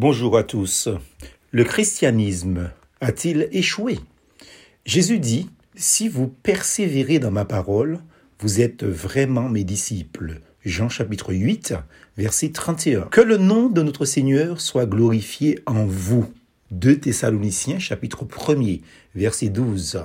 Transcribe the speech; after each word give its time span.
Bonjour 0.00 0.38
à 0.38 0.44
tous. 0.44 0.88
Le 1.50 1.62
christianisme 1.62 2.70
a-t-il 3.02 3.50
échoué? 3.52 3.98
Jésus 4.86 5.18
dit, 5.18 5.50
Si 5.74 6.08
vous 6.08 6.26
persévérez 6.26 7.18
dans 7.18 7.30
ma 7.30 7.44
parole, 7.44 7.98
vous 8.38 8.62
êtes 8.62 8.82
vraiment 8.82 9.50
mes 9.50 9.62
disciples. 9.62 10.40
Jean 10.64 10.88
chapitre 10.88 11.34
8, 11.34 11.74
verset 12.16 12.48
31. 12.48 13.08
Que 13.10 13.20
le 13.20 13.36
nom 13.36 13.68
de 13.68 13.82
notre 13.82 14.06
Seigneur 14.06 14.62
soit 14.62 14.86
glorifié 14.86 15.58
en 15.66 15.84
vous. 15.84 16.32
2 16.70 16.98
Thessaloniciens 17.00 17.78
chapitre 17.78 18.24
1er, 18.24 18.80
verset 19.14 19.50
12. 19.50 20.02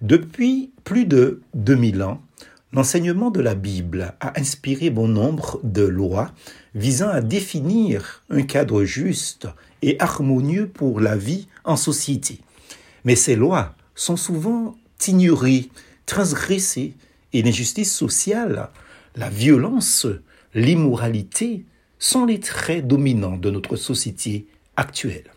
Depuis 0.00 0.70
plus 0.84 1.06
de 1.06 1.42
2000 1.54 2.04
ans, 2.04 2.22
L'enseignement 2.74 3.30
de 3.30 3.40
la 3.40 3.54
Bible 3.54 4.14
a 4.18 4.38
inspiré 4.38 4.90
bon 4.90 5.06
nombre 5.06 5.60
de 5.62 5.84
lois 5.84 6.32
visant 6.74 7.08
à 7.08 7.20
définir 7.20 8.24
un 8.30 8.42
cadre 8.42 8.82
juste 8.82 9.46
et 9.80 9.96
harmonieux 10.00 10.66
pour 10.66 10.98
la 10.98 11.16
vie 11.16 11.46
en 11.64 11.76
société. 11.76 12.40
Mais 13.04 13.14
ces 13.14 13.36
lois 13.36 13.76
sont 13.94 14.16
souvent 14.16 14.74
ignorées, 15.06 15.70
transgressées, 16.04 16.94
et 17.32 17.42
l'injustice 17.42 17.94
sociale, 17.94 18.70
la 19.14 19.28
violence, 19.28 20.06
l'immoralité 20.54 21.64
sont 22.00 22.26
les 22.26 22.40
traits 22.40 22.86
dominants 22.86 23.36
de 23.36 23.50
notre 23.50 23.76
société 23.76 24.46
actuelle. 24.76 25.30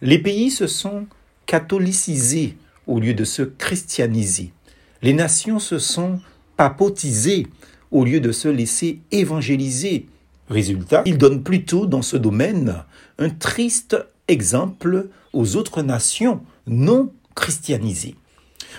Les 0.00 0.18
pays 0.18 0.50
se 0.50 0.68
sont 0.68 1.06
catholicisés 1.46 2.56
au 2.86 3.00
lieu 3.00 3.14
de 3.14 3.24
se 3.24 3.42
christianiser. 3.42 4.52
Les 5.00 5.12
nations 5.12 5.58
se 5.58 5.78
sont 5.78 6.20
papotisés 6.56 7.46
au 7.90 8.04
lieu 8.04 8.20
de 8.20 8.32
se 8.32 8.48
laisser 8.48 9.00
évangéliser. 9.10 10.06
Résultat, 10.48 11.02
ils 11.06 11.18
donnent 11.18 11.42
plutôt 11.42 11.86
dans 11.86 12.02
ce 12.02 12.16
domaine 12.16 12.84
un 13.18 13.30
triste 13.30 13.96
exemple 14.28 15.08
aux 15.32 15.56
autres 15.56 15.82
nations 15.82 16.40
non 16.66 17.12
christianisées. 17.34 18.16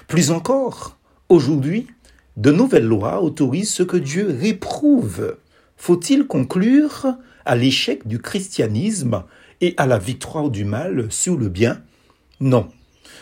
Plus 0.08 0.32
encore, 0.32 0.98
aujourd'hui, 1.30 1.88
de 2.38 2.52
nouvelles 2.52 2.86
lois 2.86 3.22
autorisent 3.22 3.74
ce 3.74 3.84
que 3.84 3.98
Dieu 3.98 4.36
réprouve. 4.40 5.38
Faut-il 5.78 6.26
conclure 6.26 7.16
à 7.46 7.56
l'échec 7.56 8.08
du 8.08 8.20
christianisme 8.20 9.24
et 9.62 9.74
à 9.78 9.86
la 9.86 9.98
victoire 9.98 10.50
du 10.50 10.66
mal 10.66 11.08
sur 11.12 11.38
le 11.38 11.50
bien? 11.50 11.82
Non, 12.40 12.70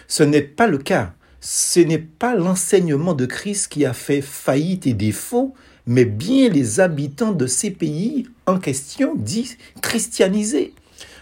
ce 0.08 0.24
n'est 0.24 0.42
pas 0.42 0.68
le 0.68 0.78
cas 0.78 1.14
ce 1.42 1.80
n'est 1.80 1.98
pas 1.98 2.36
l'enseignement 2.36 3.16
de 3.16 3.26
Christ 3.26 3.68
qui 3.68 3.84
a 3.84 3.94
fait 3.94 4.22
faillite 4.22 4.86
et 4.86 4.94
défaut, 4.94 5.56
mais 5.88 6.06
bien 6.06 6.50
les 6.50 6.80
habitants 6.80 7.32
de 7.32 7.48
ces 7.48 7.72
pays 7.72 8.28
en 8.46 8.60
question 8.60 9.16
dits 9.16 9.58
christianisés. 9.82 10.76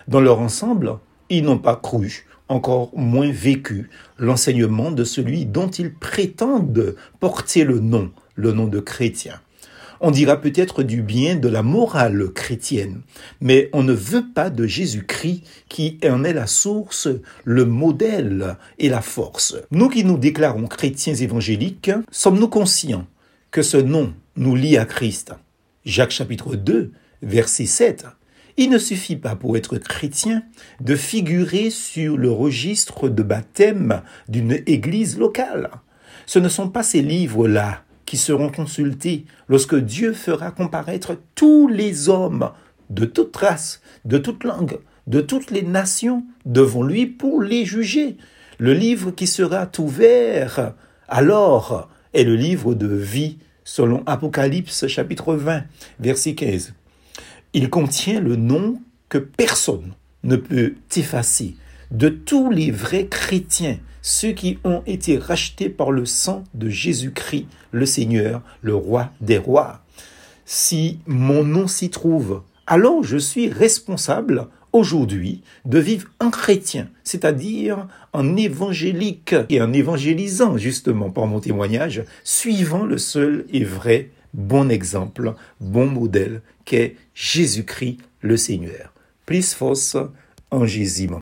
Dans 0.10 0.20
leur 0.20 0.40
ensemble, 0.40 0.98
ils 1.30 1.44
n'ont 1.44 1.58
pas 1.58 1.78
cru, 1.78 2.26
encore 2.50 2.92
moins 2.96 3.32
vécu, 3.32 3.90
l'enseignement 4.18 4.92
de 4.92 5.06
celui 5.06 5.46
dont 5.46 5.70
ils 5.70 5.94
prétendent 5.94 6.96
porter 7.22 7.64
le 7.64 7.80
nom, 7.80 8.12
le 8.36 8.52
nom 8.52 8.68
de 8.68 8.82
chrétien. 8.82 9.40
On 10.02 10.12
dira 10.12 10.40
peut-être 10.40 10.82
du 10.82 11.02
bien 11.02 11.36
de 11.36 11.50
la 11.50 11.62
morale 11.62 12.30
chrétienne, 12.30 13.02
mais 13.42 13.70
on 13.74 13.84
ne 13.84 13.92
veut 13.92 14.26
pas 14.34 14.50
de 14.50 14.66
Jésus-Christ 14.66 15.44
qui 15.68 16.00
en 16.06 16.24
est 16.24 16.32
la 16.32 16.48
source, 16.48 17.10
le 17.44 17.66
modèle 17.66 18.56
et 18.78 18.88
la 18.88 19.02
force. 19.02 19.58
Nous 19.72 19.90
qui 19.90 20.06
nous 20.06 20.18
déclarons 20.18 20.68
chrétiens 20.68 21.16
évangéliques, 21.16 21.92
sommes-nous 22.12 22.48
conscients 22.48 23.08
que 23.52 23.62
ce 23.62 23.76
nom 23.76 24.14
nous 24.38 24.56
lie 24.56 24.78
à 24.78 24.86
Christ? 24.86 25.34
Jacques 25.84 26.12
chapitre 26.12 26.56
2, 26.56 26.94
verset 27.22 27.66
7. 27.66 28.06
Il 28.56 28.70
ne 28.70 28.78
suffit 28.78 29.18
pas 29.18 29.36
pour 29.36 29.58
être 29.58 29.78
chrétien 29.80 30.44
de 30.80 30.96
figurer 30.96 31.70
sur 31.70 32.16
le 32.16 32.32
registre 32.32 33.10
de 33.10 33.24
baptême 33.24 34.02
d'une 34.30 34.62
église 34.66 35.18
locale. 35.18 35.72
Ce 36.26 36.40
ne 36.40 36.48
sont 36.48 36.70
pas 36.70 36.84
ces 36.84 37.02
livres-là 37.02 37.84
qui 38.10 38.18
seront 38.18 38.50
consultés 38.50 39.26
lorsque 39.50 39.76
Dieu 39.76 40.14
fera 40.14 40.50
comparaître 40.50 41.16
tous 41.36 41.68
les 41.68 42.10
hommes 42.10 42.50
de 42.90 43.06
toute 43.06 43.38
race, 43.38 43.84
de 44.04 44.18
toute 44.18 44.44
langue, 44.44 44.80
de 45.06 45.22
toutes 45.22 45.52
les 45.52 45.62
nations 45.62 46.26
devant 46.44 46.82
lui 46.82 47.06
pour 47.06 47.44
les 47.44 47.66
juger. 47.66 48.18
Le 48.58 48.74
livre 48.74 49.12
qui 49.12 49.28
sera 49.28 49.70
ouvert 49.78 50.74
alors 51.08 51.88
est 52.16 52.24
le 52.24 52.36
livre 52.36 52.74
de 52.74 52.88
vie 52.88 53.38
selon 53.64 54.02
Apocalypse 54.08 54.88
chapitre 54.88 55.36
20 55.36 55.66
verset 56.00 56.34
15. 56.34 56.74
Il 57.54 57.70
contient 57.70 58.22
le 58.22 58.38
nom 58.38 58.82
que 59.08 59.20
personne 59.20 59.94
ne 60.24 60.36
peut 60.36 60.74
effacer 60.96 61.58
de 61.92 62.10
tous 62.10 62.52
les 62.52 62.72
vrais 62.72 63.08
chrétiens 63.08 63.78
ceux 64.02 64.32
qui 64.32 64.60
ont 64.64 64.82
été 64.86 65.18
rachetés 65.18 65.70
par 65.70 65.92
le 65.92 66.06
sang 66.06 66.44
de 66.54 66.70
Jésus-Christ, 66.70 67.48
le 67.72 67.86
Seigneur, 67.86 68.42
le 68.62 68.74
roi 68.74 69.12
des 69.22 69.38
rois. 69.38 69.82
Si 70.46 71.00
mon 71.06 71.44
nom 71.44 71.68
s'y 71.68 71.90
trouve, 71.90 72.42
alors 72.66 73.04
je 73.04 73.18
suis 73.18 73.50
responsable 73.50 74.48
aujourd'hui 74.72 75.42
de 75.66 75.80
vivre 75.80 76.08
en 76.20 76.30
chrétien, 76.30 76.90
c'est-à-dire 77.04 77.88
en 78.14 78.38
évangélique 78.38 79.36
et 79.50 79.62
en 79.62 79.74
évangélisant 79.74 80.58
justement 80.58 81.10
par 81.10 81.28
mon 81.28 81.40
témoignage, 81.40 82.04
suivant 82.24 82.86
le 82.86 82.98
seul 82.98 83.46
et 83.52 83.64
vrai 83.64 84.12
bon 84.34 84.70
exemple, 84.70 85.34
bon 85.60 85.88
modèle 85.88 86.42
qu'est 86.66 86.96
Jésus-Christ 87.16 87.98
le 88.22 88.38
Seigneur. 88.38 88.94
Plus 89.26 89.54
fausse 89.54 89.98
en. 90.52 90.66